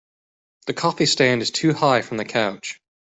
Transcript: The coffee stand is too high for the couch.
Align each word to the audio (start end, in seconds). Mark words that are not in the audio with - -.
The 0.65 0.73
coffee 0.73 1.05
stand 1.05 1.43
is 1.43 1.51
too 1.51 1.73
high 1.73 2.01
for 2.01 2.17
the 2.17 2.25
couch. 2.25 2.81